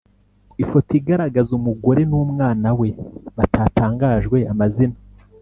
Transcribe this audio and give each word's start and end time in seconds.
Ifoto 0.63 0.89
igaragaza 0.99 1.51
umugore 1.59 2.01
n’umwana 2.09 2.69
we 2.79 2.89
batatangajwe 3.37 4.37
amazina 4.51 4.97